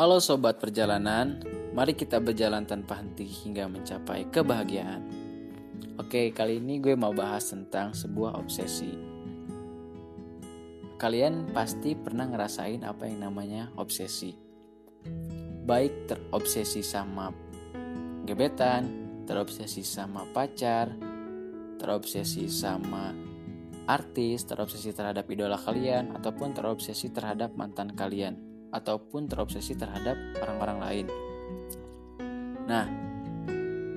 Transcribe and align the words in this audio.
Halo 0.00 0.16
sobat 0.16 0.56
perjalanan, 0.56 1.44
mari 1.76 1.92
kita 1.92 2.24
berjalan 2.24 2.64
tanpa 2.64 3.04
henti 3.04 3.28
hingga 3.28 3.68
mencapai 3.68 4.32
kebahagiaan. 4.32 5.04
Oke, 6.00 6.32
kali 6.32 6.56
ini 6.56 6.80
gue 6.80 6.96
mau 6.96 7.12
bahas 7.12 7.52
tentang 7.52 7.92
sebuah 7.92 8.40
obsesi. 8.40 8.96
Kalian 10.96 11.52
pasti 11.52 11.92
pernah 11.92 12.24
ngerasain 12.32 12.80
apa 12.80 13.12
yang 13.12 13.28
namanya 13.28 13.68
obsesi. 13.76 14.32
Baik 15.68 16.08
terobsesi 16.08 16.80
sama 16.80 17.28
gebetan, 18.24 18.88
terobsesi 19.28 19.84
sama 19.84 20.24
pacar, 20.32 20.96
terobsesi 21.76 22.48
sama 22.48 23.12
artis, 23.84 24.48
terobsesi 24.48 24.96
terhadap 24.96 25.28
idola 25.28 25.60
kalian, 25.60 26.16
ataupun 26.16 26.56
terobsesi 26.56 27.12
terhadap 27.12 27.52
mantan 27.52 27.92
kalian, 27.92 28.49
ataupun 28.70 29.26
terobsesi 29.26 29.74
terhadap 29.74 30.16
orang-orang 30.42 30.78
lain. 30.78 31.06
Nah, 32.66 32.86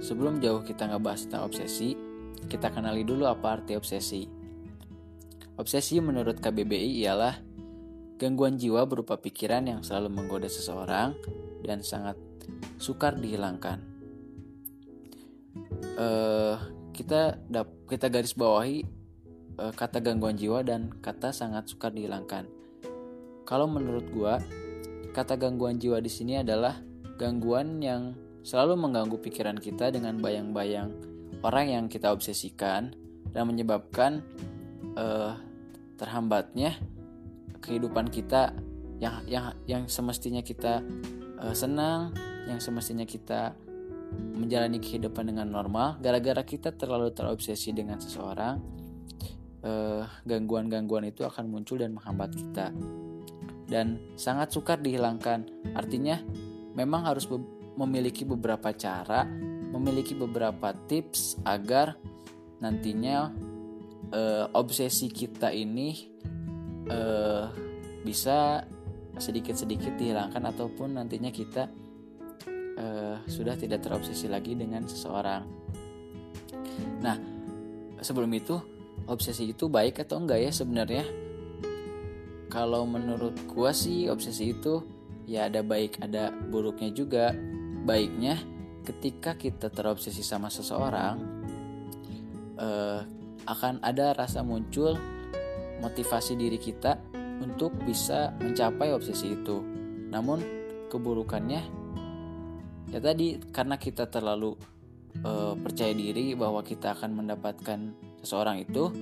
sebelum 0.02 0.42
jauh 0.42 0.66
kita 0.66 0.90
ngebahas 0.90 1.30
tentang 1.30 1.46
obsesi, 1.46 1.94
kita 2.50 2.74
kenali 2.74 3.06
dulu 3.06 3.30
apa 3.30 3.62
arti 3.62 3.78
obsesi. 3.78 4.26
Obsesi 5.56 6.02
menurut 6.02 6.42
KBBI 6.42 7.06
ialah 7.06 7.38
gangguan 8.18 8.58
jiwa 8.58 8.90
berupa 8.90 9.22
pikiran 9.22 9.70
yang 9.70 9.80
selalu 9.86 10.10
menggoda 10.10 10.50
seseorang 10.50 11.14
dan 11.62 11.86
sangat 11.86 12.18
sukar 12.82 13.16
dihilangkan. 13.18 13.78
Uh, 15.94 16.58
kita 16.94 17.38
kita 17.90 18.10
garis 18.10 18.34
bawahi 18.38 18.86
e, 19.58 19.64
kata 19.74 20.02
gangguan 20.02 20.38
jiwa 20.38 20.62
dan 20.62 20.94
kata 21.02 21.34
sangat 21.34 21.70
sukar 21.70 21.94
dihilangkan. 21.94 22.46
Kalau 23.44 23.68
menurut 23.68 24.08
gua, 24.14 24.40
kata 25.14 25.38
gangguan 25.38 25.78
jiwa 25.78 26.02
di 26.02 26.10
sini 26.10 26.42
adalah 26.42 26.82
gangguan 27.22 27.80
yang 27.80 28.18
selalu 28.44 28.76
mengganggu 28.76 29.22
pikiran 29.22 29.56
kita 29.62 29.94
dengan 29.94 30.20
bayang-bayang 30.20 30.92
orang 31.46 31.70
yang 31.70 31.86
kita 31.88 32.12
obsesikan 32.12 32.92
dan 33.32 33.44
menyebabkan 33.46 34.26
e, 34.98 35.08
terhambatnya 35.96 36.76
kehidupan 37.64 38.12
kita 38.12 38.52
yang 39.00 39.24
yang 39.30 39.56
yang 39.70 39.84
semestinya 39.88 40.44
kita 40.44 40.84
e, 41.40 41.46
senang, 41.56 42.12
yang 42.50 42.60
semestinya 42.60 43.08
kita 43.08 43.56
menjalani 44.14 44.78
kehidupan 44.78 45.30
dengan 45.30 45.50
normal. 45.50 45.98
Gara-gara 46.04 46.44
kita 46.44 46.76
terlalu 46.76 47.16
terobsesi 47.16 47.74
dengan 47.74 47.98
seseorang 47.98 48.84
Eh, 49.64 50.04
gangguan-gangguan 50.28 51.08
uh, 51.08 51.12
itu 51.16 51.24
akan 51.24 51.48
muncul 51.48 51.80
dan 51.80 51.96
menghambat 51.96 52.36
kita 52.36 52.76
dan 53.74 53.98
sangat 54.14 54.54
sukar 54.54 54.78
dihilangkan. 54.78 55.74
Artinya 55.74 56.22
memang 56.78 57.10
harus 57.10 57.26
be 57.26 57.42
memiliki 57.74 58.22
beberapa 58.22 58.70
cara, 58.78 59.26
memiliki 59.74 60.14
beberapa 60.14 60.78
tips 60.86 61.42
agar 61.42 61.98
nantinya 62.62 63.34
uh, 64.14 64.46
obsesi 64.54 65.10
kita 65.10 65.50
ini 65.50 66.14
uh, 66.86 67.50
bisa 68.06 68.62
sedikit-sedikit 69.18 69.98
dihilangkan 69.98 70.54
ataupun 70.54 71.02
nantinya 71.02 71.34
kita 71.34 71.66
uh, 72.78 73.18
sudah 73.26 73.58
tidak 73.58 73.82
terobsesi 73.82 74.30
lagi 74.30 74.54
dengan 74.54 74.86
seseorang. 74.86 75.42
Nah, 77.02 77.18
sebelum 78.06 78.30
itu 78.38 78.54
obsesi 79.10 79.50
itu 79.50 79.66
baik 79.66 80.06
atau 80.06 80.22
enggak 80.22 80.46
ya 80.46 80.52
sebenarnya 80.54 81.23
kalau 82.54 82.86
menurut 82.86 83.34
gua 83.50 83.74
sih 83.74 84.06
obsesi 84.14 84.54
itu 84.54 84.86
ya 85.26 85.50
ada 85.50 85.66
baik 85.66 85.98
ada 86.06 86.30
buruknya 86.30 86.94
juga. 86.94 87.34
Baiknya 87.84 88.38
ketika 88.86 89.34
kita 89.34 89.74
terobsesi 89.74 90.22
sama 90.22 90.54
seseorang 90.54 91.18
eh, 92.62 93.02
akan 93.50 93.82
ada 93.82 94.14
rasa 94.14 94.46
muncul 94.46 94.96
motivasi 95.82 96.38
diri 96.38 96.62
kita 96.62 96.96
untuk 97.42 97.74
bisa 97.82 98.32
mencapai 98.38 98.94
obsesi 98.94 99.34
itu. 99.34 99.60
Namun 100.14 100.40
keburukannya 100.88 101.62
ya 102.94 103.00
tadi 103.02 103.42
karena 103.50 103.82
kita 103.82 104.06
terlalu 104.06 104.54
uh, 105.26 105.58
percaya 105.58 105.98
diri 105.98 106.38
bahwa 106.38 106.62
kita 106.62 106.94
akan 106.94 107.26
mendapatkan 107.26 107.80
seseorang 108.22 108.62
itu 108.62 108.94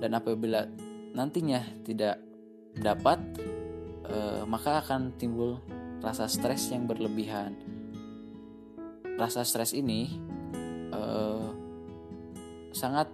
dan 0.00 0.16
apabila 0.16 0.64
nantinya 1.12 1.60
tidak 1.84 2.16
dapat 2.78 3.18
uh, 4.10 4.42
maka 4.46 4.82
akan 4.82 5.14
timbul 5.16 5.62
rasa 6.02 6.28
stres 6.28 6.68
yang 6.68 6.84
berlebihan. 6.84 7.56
Rasa 9.14 9.46
stres 9.46 9.72
ini 9.72 10.18
uh, 10.90 11.54
sangat 12.74 13.08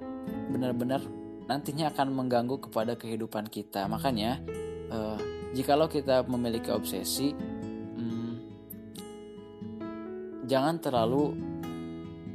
benar-benar 0.51 1.05
nantinya 1.45 1.93
akan 1.93 2.15
mengganggu 2.15 2.57
kepada 2.71 2.97
kehidupan 2.97 3.47
kita. 3.53 3.85
Makanya 3.87 4.41
uh, 4.89 5.19
jikalau 5.53 5.91
kita 5.91 6.25
memiliki 6.25 6.73
obsesi, 6.73 7.35
hmm, 7.35 8.33
jangan 10.49 10.81
terlalu 10.81 11.37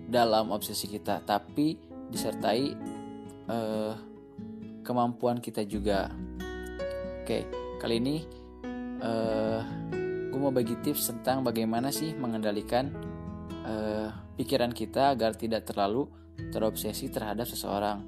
dalam 0.06 0.54
obsesi 0.54 0.86
kita, 0.86 1.26
tapi 1.26 1.76
disertai 2.06 2.94
kemampuan 4.82 5.38
kita 5.38 5.62
juga. 5.70 6.10
Oke, 7.26 7.42
kali 7.82 7.98
ini 7.98 8.22
uh, 9.02 9.58
eh, 9.58 9.62
gue 10.30 10.38
mau 10.38 10.54
bagi 10.54 10.78
tips 10.78 11.10
tentang 11.10 11.42
bagaimana 11.42 11.90
sih 11.90 12.14
mengendalikan 12.14 12.94
uh, 13.66 14.14
pikiran 14.38 14.70
kita 14.70 15.18
agar 15.18 15.34
tidak 15.34 15.66
terlalu 15.66 16.06
terobsesi 16.54 17.10
terhadap 17.10 17.50
seseorang. 17.50 18.06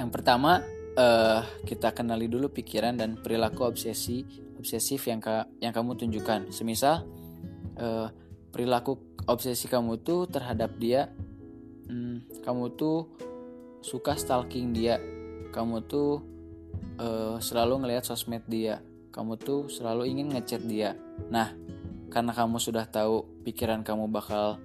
Yang 0.00 0.10
pertama, 0.16 0.64
uh, 0.96 1.44
kita 1.68 1.92
kenali 1.92 2.24
dulu 2.24 2.48
pikiran 2.48 2.96
dan 2.96 3.20
perilaku 3.20 3.68
obsesi 3.68 4.24
obsesif 4.56 5.04
yang 5.04 5.20
ka, 5.20 5.44
yang 5.60 5.76
kamu 5.76 6.00
tunjukkan. 6.00 6.48
Semisal 6.48 7.04
uh, 7.76 8.08
perilaku 8.48 8.96
obsesi 9.28 9.68
kamu 9.68 10.00
tuh 10.00 10.24
terhadap 10.24 10.72
dia, 10.80 11.12
hmm, 11.84 12.40
kamu 12.40 12.80
tuh 12.80 13.12
suka 13.84 14.16
stalking 14.16 14.72
dia 14.72 14.96
kamu 15.50 15.84
tuh 15.84 16.29
uh, 17.00 17.36
selalu 17.40 17.86
ngelihat 17.86 18.04
sosmed 18.06 18.44
dia. 18.46 18.84
Kamu 19.10 19.34
tuh 19.40 19.66
selalu 19.66 20.06
ingin 20.06 20.30
ngechat 20.30 20.62
dia. 20.64 20.94
Nah 21.28 21.52
karena 22.10 22.34
kamu 22.34 22.58
sudah 22.58 22.86
tahu 22.90 23.26
pikiran 23.46 23.86
kamu 23.86 24.10
bakal 24.10 24.58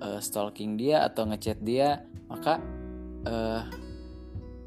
uh, 0.00 0.20
stalking 0.20 0.80
dia 0.80 1.04
atau 1.04 1.28
ngechat 1.28 1.60
dia 1.60 2.04
maka 2.28 2.60
uh, 3.28 3.64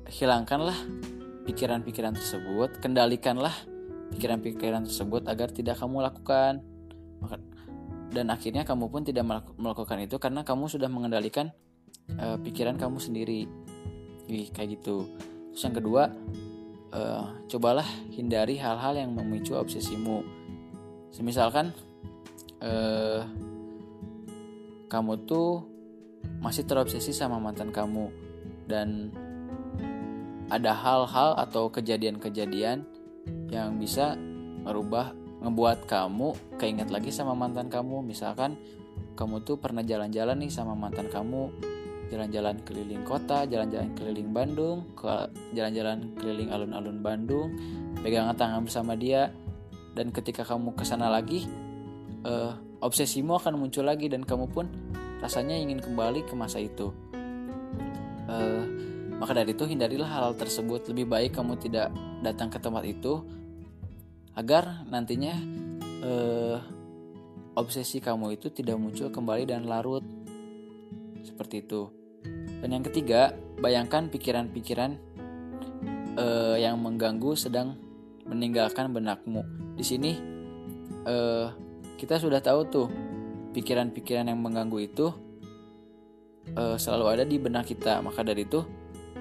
hilangkanlah 0.10 0.78
pikiran-pikiran 1.50 2.14
tersebut 2.14 2.78
kendalikanlah 2.78 3.54
pikiran-pikiran 4.14 4.86
tersebut 4.86 5.26
agar 5.26 5.50
tidak 5.50 5.82
kamu 5.82 6.06
lakukan. 6.06 6.62
Dan 8.14 8.30
akhirnya 8.30 8.62
kamu 8.62 8.94
pun 8.94 9.02
tidak 9.02 9.26
melakukan 9.58 9.98
itu 10.06 10.22
karena 10.22 10.46
kamu 10.46 10.70
sudah 10.70 10.86
mengendalikan 10.86 11.50
uh, 12.22 12.38
pikiran 12.38 12.78
kamu 12.78 13.02
sendiri. 13.02 13.50
Gih, 14.30 14.54
kayak 14.54 14.80
gitu 14.80 15.10
terus 15.54 15.70
yang 15.70 15.78
kedua 15.78 16.04
uh, 16.94 17.26
cobalah 17.46 17.86
hindari 18.10 18.58
hal-hal 18.58 18.98
yang 18.98 19.14
memicu 19.14 19.54
obsesimu. 19.54 20.26
Semisalkan 21.14 21.70
uh, 22.62 23.22
kamu 24.90 25.14
tuh 25.30 25.62
masih 26.42 26.66
terobsesi 26.66 27.14
sama 27.14 27.38
mantan 27.38 27.70
kamu 27.70 28.10
dan 28.66 29.14
ada 30.50 30.74
hal-hal 30.74 31.38
atau 31.38 31.70
kejadian-kejadian 31.70 32.86
yang 33.50 33.78
bisa 33.78 34.18
merubah 34.64 35.14
ngebuat 35.44 35.86
kamu 35.86 36.58
keinget 36.58 36.90
lagi 36.90 37.14
sama 37.14 37.38
mantan 37.38 37.68
kamu. 37.70 38.02
Misalkan 38.06 38.58
kamu 39.14 39.46
tuh 39.46 39.62
pernah 39.62 39.86
jalan-jalan 39.86 40.40
nih 40.42 40.52
sama 40.54 40.74
mantan 40.74 41.10
kamu 41.10 41.54
jalan-jalan 42.12 42.60
keliling 42.68 43.04
kota, 43.08 43.48
jalan-jalan 43.48 43.92
keliling 43.96 44.30
Bandung, 44.32 44.88
jalan-jalan 45.56 46.12
keliling 46.20 46.50
alun-alun 46.52 47.00
Bandung, 47.00 47.50
pegangan 48.02 48.36
tangan 48.36 48.62
bersama 48.66 48.94
dia, 48.98 49.32
dan 49.94 50.10
ketika 50.10 50.44
kamu 50.44 50.74
ke 50.74 50.84
sana 50.84 51.08
lagi, 51.08 51.46
uh, 52.26 52.58
obsesimu 52.84 53.38
akan 53.40 53.56
muncul 53.56 53.86
lagi 53.86 54.10
dan 54.12 54.26
kamu 54.26 54.50
pun 54.52 54.68
rasanya 55.24 55.56
ingin 55.56 55.80
kembali 55.80 56.28
ke 56.28 56.34
masa 56.36 56.60
itu. 56.60 56.92
Uh, 58.28 58.64
maka 59.22 59.32
dari 59.38 59.56
itu 59.56 59.64
hindarilah 59.64 60.10
hal, 60.10 60.24
hal 60.32 60.36
tersebut. 60.36 60.90
Lebih 60.92 61.08
baik 61.08 61.32
kamu 61.38 61.56
tidak 61.62 61.94
datang 62.20 62.52
ke 62.52 62.60
tempat 62.60 62.84
itu 62.84 63.24
agar 64.34 64.84
nantinya 64.90 65.38
uh, 66.02 66.58
obsesi 67.54 68.02
kamu 68.02 68.36
itu 68.36 68.50
tidak 68.50 68.82
muncul 68.82 69.14
kembali 69.14 69.46
dan 69.46 69.70
larut 69.70 70.02
seperti 71.24 71.64
itu. 71.64 71.90
Dan 72.64 72.70
yang 72.80 72.84
ketiga, 72.84 73.36
bayangkan 73.60 74.08
pikiran-pikiran 74.08 74.96
uh, 76.16 76.56
yang 76.56 76.80
mengganggu 76.80 77.36
sedang 77.36 77.76
meninggalkan 78.24 78.92
benakmu. 78.92 79.44
Di 79.76 79.84
sini 79.84 80.16
uh, 81.08 81.52
kita 82.00 82.20
sudah 82.20 82.40
tahu 82.40 82.62
tuh 82.68 82.88
pikiran-pikiran 83.56 84.28
yang 84.28 84.40
mengganggu 84.40 84.80
itu 84.84 85.08
uh, 86.58 86.76
selalu 86.76 87.06
ada 87.20 87.24
di 87.24 87.38
benak 87.38 87.70
kita 87.70 88.02
maka 88.02 88.26
dari 88.26 88.44
itu 88.44 88.66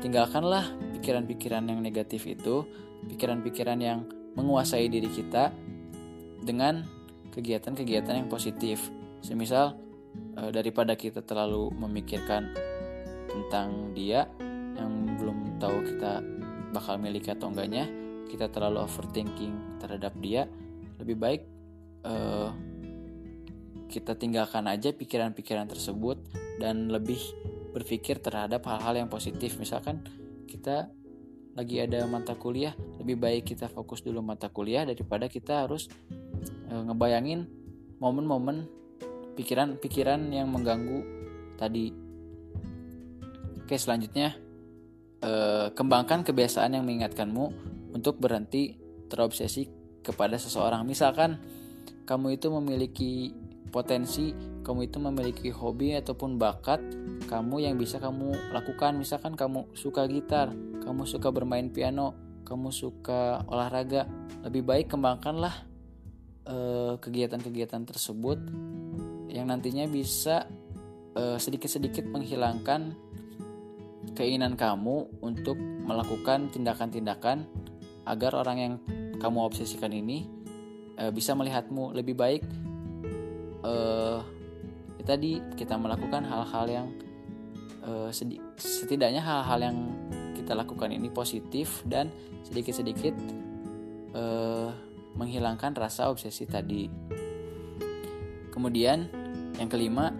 tinggalkanlah 0.00 0.66
pikiran-pikiran 0.98 1.62
yang 1.68 1.78
negatif 1.78 2.26
itu 2.26 2.66
pikiran-pikiran 3.12 3.78
yang 3.78 4.08
menguasai 4.34 4.88
diri 4.88 5.06
kita 5.06 5.52
dengan 6.42 6.82
kegiatan-kegiatan 7.30 8.24
yang 8.24 8.28
positif 8.32 8.90
semisal 9.22 9.78
uh, 10.38 10.50
daripada 10.50 10.96
kita 10.96 11.20
terlalu 11.24 11.72
memikirkan 11.74 12.52
tentang 13.28 13.96
dia 13.96 14.28
yang 14.76 15.16
belum 15.16 15.56
tahu 15.56 15.76
kita 15.94 16.20
bakal 16.72 16.96
milik 16.96 17.28
atau 17.28 17.52
enggaknya 17.52 17.88
kita 18.28 18.48
terlalu 18.48 18.84
overthinking 18.84 19.80
terhadap 19.80 20.16
dia 20.20 20.48
lebih 21.00 21.16
baik 21.20 21.42
uh, 22.08 22.50
kita 23.92 24.16
tinggalkan 24.16 24.64
aja 24.64 24.88
pikiran-pikiran 24.96 25.68
tersebut 25.68 26.16
dan 26.56 26.88
lebih 26.88 27.20
berpikir 27.76 28.24
terhadap 28.24 28.64
hal-hal 28.64 29.04
yang 29.04 29.12
positif. 29.12 29.60
Misalkan 29.60 30.00
kita 30.48 30.88
lagi 31.52 31.84
ada 31.84 32.08
mata 32.08 32.32
kuliah 32.32 32.72
lebih 32.96 33.20
baik 33.20 33.52
kita 33.52 33.68
fokus 33.68 34.00
dulu 34.00 34.24
mata 34.24 34.48
kuliah 34.48 34.88
daripada 34.88 35.28
kita 35.28 35.68
harus 35.68 35.92
uh, 36.72 36.82
ngebayangin 36.88 37.44
momen-momen 38.00 38.64
pikiran-pikiran 39.32 40.20
yang 40.32 40.48
mengganggu 40.52 41.00
tadi 41.56 41.92
oke 43.62 43.76
selanjutnya 43.76 44.36
uh, 45.22 45.72
kembangkan 45.72 46.26
kebiasaan 46.26 46.76
yang 46.76 46.84
mengingatkanmu 46.84 47.44
untuk 47.94 48.18
berhenti 48.18 48.76
terobsesi 49.08 49.68
kepada 50.02 50.36
seseorang. 50.36 50.82
Misalkan 50.82 51.38
kamu 52.08 52.36
itu 52.40 52.48
memiliki 52.50 53.12
potensi, 53.70 54.34
kamu 54.66 54.90
itu 54.90 54.98
memiliki 54.98 55.48
hobi 55.48 55.96
ataupun 55.96 56.36
bakat 56.36 56.80
kamu 57.30 57.64
yang 57.64 57.78
bisa 57.78 58.02
kamu 58.02 58.52
lakukan. 58.52 58.98
Misalkan 58.98 59.38
kamu 59.38 59.72
suka 59.72 60.04
gitar, 60.10 60.50
kamu 60.82 61.06
suka 61.06 61.30
bermain 61.30 61.70
piano, 61.70 62.12
kamu 62.42 62.74
suka 62.74 63.46
olahraga, 63.46 64.08
lebih 64.42 64.66
baik 64.66 64.90
kembangkanlah 64.90 65.72
kegiatan 66.42 66.98
kegiatan-kegiatan 66.98 67.82
tersebut 67.86 68.38
yang 69.32 69.48
nantinya 69.48 69.88
bisa 69.88 70.44
sedikit 71.12 71.68
sedikit-sedikit 71.68 72.08
menghilangkan 72.08 72.96
keinginan 74.16 74.58
kamu 74.58 75.08
untuk 75.22 75.56
melakukan 75.60 76.50
tindakan-tindakan 76.52 77.46
agar 78.04 78.32
orang 78.34 78.58
yang 78.58 78.74
kamu 79.22 79.46
obsesikan 79.46 79.94
ini 79.94 80.26
e, 80.98 81.08
bisa 81.14 81.32
melihatmu 81.38 81.94
lebih 81.94 82.18
baik. 82.18 82.42
E, 83.62 83.74
ya 84.98 85.04
tadi 85.06 85.38
kita 85.54 85.78
melakukan 85.78 86.26
hal-hal 86.26 86.66
yang 86.66 86.86
e, 87.86 88.10
setidaknya 88.58 89.22
hal-hal 89.22 89.60
yang 89.62 89.78
kita 90.34 90.58
lakukan 90.58 90.90
ini 90.90 91.06
positif 91.08 91.86
dan 91.86 92.10
sedikit-sedikit 92.42 93.14
e, 94.12 94.24
menghilangkan 95.14 95.78
rasa 95.78 96.10
obsesi 96.10 96.44
tadi. 96.50 96.90
Kemudian 98.50 99.21
yang 99.58 99.68
kelima 99.68 100.14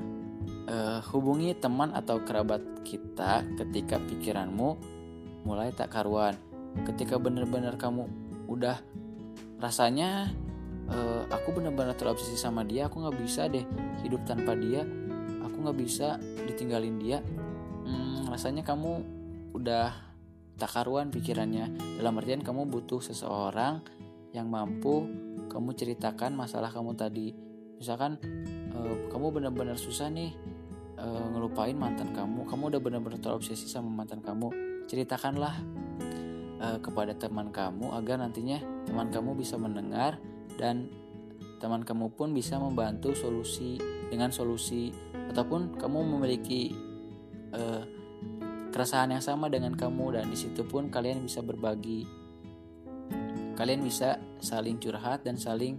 uh, 0.68 1.00
hubungi 1.12 1.56
teman 1.56 1.92
atau 1.94 2.20
kerabat 2.22 2.60
kita 2.82 3.46
ketika 3.56 3.96
pikiranmu 4.02 4.76
mulai 5.46 5.70
tak 5.74 5.94
karuan. 5.94 6.36
Ketika 6.88 7.20
benar-benar 7.20 7.76
kamu 7.76 8.08
udah 8.48 8.80
rasanya 9.60 10.32
uh, 10.88 11.22
aku 11.28 11.54
benar-benar 11.56 11.94
terobsesi 11.94 12.36
sama 12.36 12.64
dia, 12.64 12.88
aku 12.88 13.02
nggak 13.04 13.18
bisa 13.20 13.46
deh 13.48 13.64
hidup 14.02 14.24
tanpa 14.24 14.56
dia, 14.56 14.82
aku 15.44 15.56
nggak 15.62 15.78
bisa 15.78 16.16
ditinggalin 16.48 16.96
dia. 16.98 17.18
Hmm, 17.82 18.30
rasanya 18.30 18.64
kamu 18.64 18.92
udah 19.52 19.92
tak 20.56 20.70
karuan 20.72 21.10
pikirannya. 21.10 21.98
Dalam 21.98 22.16
artian 22.18 22.40
kamu 22.40 22.70
butuh 22.70 23.02
seseorang 23.02 23.82
yang 24.32 24.48
mampu 24.48 25.04
kamu 25.52 25.76
ceritakan 25.76 26.32
masalah 26.32 26.72
kamu 26.72 26.96
tadi. 26.96 27.36
Misalkan 27.76 28.16
uh, 28.82 28.96
kamu 29.08 29.40
benar-benar 29.40 29.78
susah 29.78 30.10
nih 30.10 30.34
uh, 30.98 31.26
ngelupain 31.32 31.74
mantan 31.78 32.10
kamu. 32.10 32.44
Kamu 32.46 32.62
udah 32.74 32.80
benar-benar 32.82 33.18
terobsesi 33.22 33.70
sama 33.70 33.88
mantan 33.88 34.20
kamu. 34.20 34.50
Ceritakanlah 34.90 35.54
uh, 36.58 36.78
kepada 36.82 37.14
teman 37.14 37.54
kamu 37.54 37.94
agar 37.94 38.18
nantinya 38.18 38.58
teman 38.84 39.08
kamu 39.14 39.38
bisa 39.38 39.54
mendengar 39.56 40.18
dan 40.58 40.90
teman 41.62 41.86
kamu 41.86 42.10
pun 42.18 42.34
bisa 42.34 42.58
membantu 42.58 43.14
solusi 43.14 43.78
dengan 44.10 44.34
solusi 44.34 44.90
ataupun 45.30 45.78
kamu 45.78 45.98
memiliki 46.18 46.74
uh, 47.54 47.86
keresahan 48.74 49.14
yang 49.14 49.22
sama 49.22 49.46
dengan 49.46 49.76
kamu 49.78 50.18
dan 50.18 50.26
di 50.26 50.36
situ 50.36 50.66
pun 50.66 50.90
kalian 50.90 51.22
bisa 51.22 51.38
berbagi. 51.44 52.08
Kalian 53.52 53.84
bisa 53.84 54.18
saling 54.40 54.80
curhat 54.80 55.22
dan 55.22 55.36
saling 55.38 55.78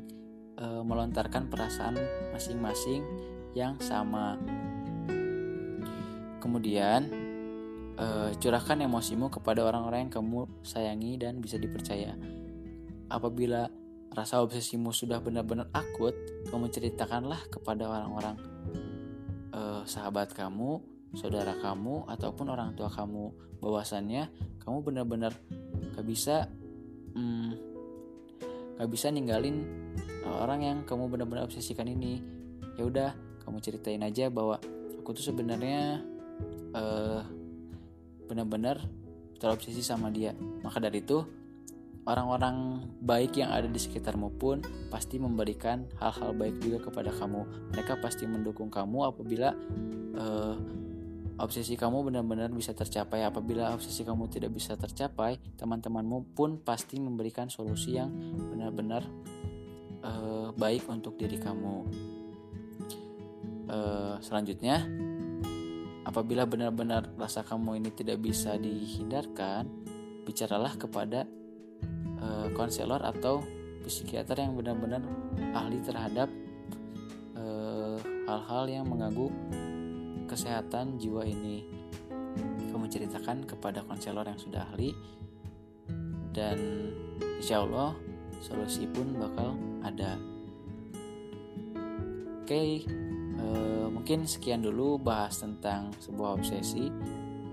uh, 0.59 0.81
melontarkan 0.85 1.47
perasaan 1.47 1.97
masing-masing 2.33 3.05
yang 3.53 3.77
sama 3.77 4.37
Kemudian, 6.43 7.07
uh, 7.95 8.35
curahkan 8.35 8.75
emosimu 8.83 9.31
kepada 9.31 9.63
orang-orang 9.63 10.11
yang 10.11 10.13
kamu 10.19 10.43
sayangi 10.59 11.15
dan 11.15 11.39
bisa 11.39 11.55
dipercaya. 11.55 12.19
Apabila 13.07 13.71
rasa 14.11 14.43
obsesimu 14.43 14.91
sudah 14.91 15.23
benar-benar 15.23 15.71
akut, 15.71 16.11
kamu 16.51 16.67
ceritakanlah 16.67 17.47
kepada 17.47 17.87
orang-orang 17.87 18.35
uh, 19.55 19.87
sahabat 19.87 20.35
kamu, 20.35 20.83
saudara 21.15 21.55
kamu, 21.63 22.11
ataupun 22.11 22.51
orang 22.51 22.75
tua 22.75 22.91
kamu 22.91 23.31
bahwasannya 23.63 24.27
kamu 24.67 24.83
benar-benar 24.83 25.31
gak 25.95 26.03
bisa 26.03 26.51
hmm, 27.15 27.72
gak 28.79 28.89
bisa 28.89 29.09
ninggalin 29.13 29.65
orang 30.23 30.59
yang 30.65 30.77
kamu 30.87 31.11
benar-benar 31.11 31.45
obsesikan 31.45 31.85
ini. 31.85 32.23
Ya 32.73 32.89
udah, 32.89 33.11
kamu 33.45 33.61
ceritain 33.61 34.01
aja 34.01 34.33
bahwa 34.33 34.57
aku 35.03 35.13
tuh 35.13 35.29
sebenarnya 35.29 35.99
uh, 36.73 37.21
benar-benar 38.25 38.81
terobsesi 39.37 39.83
sama 39.83 40.07
dia 40.07 40.31
maka 40.63 40.79
dari 40.79 41.03
itu 41.03 41.19
orang-orang 42.07 42.87
baik 43.03 43.39
yang 43.39 43.51
ada 43.51 43.67
di 43.67 43.79
sekitarmu 43.79 44.39
pun 44.39 44.63
pasti 44.87 45.19
memberikan 45.19 45.83
hal-hal 45.99 46.31
baik 46.31 46.59
juga 46.63 46.87
kepada 46.87 47.11
kamu 47.11 47.71
mereka 47.75 47.99
pasti 47.99 48.23
mendukung 48.23 48.71
kamu 48.71 49.11
apabila 49.11 49.51
uh, 50.15 50.55
obsesi 51.39 51.73
kamu 51.77 52.11
benar-benar 52.11 52.49
bisa 52.53 52.75
tercapai. 52.75 53.25
Apabila 53.25 53.73
obsesi 53.73 54.05
kamu 54.05 54.29
tidak 54.29 54.51
bisa 54.53 54.77
tercapai 54.77 55.37
teman-temanmu 55.57 56.35
pun 56.37 56.61
pasti 56.61 56.99
memberikan 57.01 57.49
solusi 57.49 57.97
yang 57.97 58.11
benar-benar 58.53 59.05
uh, 60.05 60.49
baik 60.53 60.85
untuk 60.89 61.17
diri 61.17 61.39
kamu. 61.41 61.75
Uh, 63.63 64.19
selanjutnya 64.19 64.85
Apabila 66.03 66.43
benar-benar 66.43 67.15
rasa 67.15 67.47
kamu 67.47 67.79
ini 67.79 67.89
tidak 67.95 68.19
bisa 68.19 68.59
dihindarkan, 68.59 69.71
bicaralah 70.27 70.75
kepada 70.75 71.23
uh, 72.19 72.51
konselor 72.51 72.99
atau 72.99 73.39
psikiater 73.87 74.43
yang 74.43 74.59
benar-benar 74.59 74.99
ahli 75.55 75.79
terhadap 75.79 76.27
hal-hal 78.27 78.63
uh, 78.67 78.71
yang 78.71 78.85
mengganggu 78.87 79.31
kesehatan 80.33 80.97
jiwa 80.97 81.23
ini. 81.23 81.63
Kamu 82.73 82.89
ceritakan 82.89 83.45
kepada 83.45 83.85
konselor 83.85 84.25
yang 84.25 84.41
sudah 84.41 84.65
ahli 84.73 84.91
dan 86.33 86.57
insya 87.37 87.61
Allah 87.61 87.93
solusi 88.41 88.89
pun 88.89 89.13
bakal 89.15 89.53
ada. 89.85 90.17
Oke, 92.43 92.59
okay, 92.59 92.71
Eh, 93.43 93.87
mungkin 93.91 94.23
sekian 94.23 94.63
dulu 94.63 94.95
bahas 95.01 95.41
tentang 95.41 95.91
sebuah 95.99 96.39
obsesi 96.39 96.87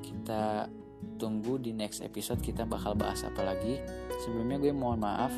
kita 0.05 0.71
tunggu 1.19 1.59
di 1.59 1.75
next 1.75 2.05
episode 2.05 2.39
kita 2.39 2.63
bakal 2.63 2.95
bahas 2.95 3.27
apa 3.27 3.43
lagi 3.43 3.81
sebelumnya 4.23 4.57
gue 4.57 4.73
mohon 4.73 5.01
maaf 5.01 5.33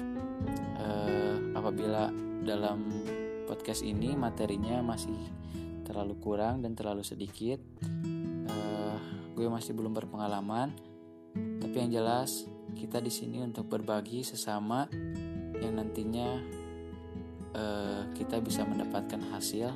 uh, 0.79 1.35
apabila 1.59 2.11
dalam 2.47 2.87
podcast 3.51 3.83
ini 3.83 4.15
materinya 4.15 4.79
masih 4.83 5.19
terlalu 5.83 6.19
kurang 6.19 6.63
dan 6.63 6.73
terlalu 6.79 7.03
sedikit 7.05 7.59
uh, 8.49 8.97
gue 9.35 9.47
masih 9.51 9.77
belum 9.77 9.93
berpengalaman 9.93 10.75
tapi 11.61 11.77
yang 11.79 12.03
jelas 12.03 12.47
kita 12.75 12.99
di 12.99 13.13
sini 13.13 13.45
untuk 13.45 13.69
berbagi 13.69 14.25
sesama 14.25 14.89
yang 15.61 15.79
nantinya 15.79 16.41
uh, 17.55 18.03
kita 18.17 18.41
bisa 18.41 18.65
mendapatkan 18.67 19.21
hasil 19.33 19.73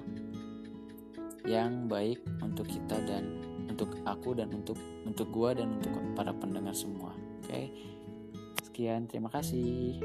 yang 1.46 1.86
baik 1.86 2.18
untuk 2.42 2.66
kita 2.66 2.98
dan 3.06 3.38
untuk 3.70 3.94
aku 4.02 4.34
dan 4.34 4.50
untuk 4.50 4.78
untuk 5.06 5.28
gua 5.30 5.54
dan 5.54 5.78
untuk 5.78 5.92
para 6.18 6.34
pendengar 6.34 6.74
semua. 6.74 7.14
Oke. 7.44 7.46
Okay? 7.46 7.66
Sekian, 8.66 9.06
terima 9.08 9.30
kasih. 9.30 10.02